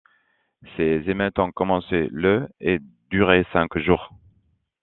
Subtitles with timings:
[0.77, 2.79] Ces émeutes ont commencé le et
[3.11, 4.09] duré cinq jours.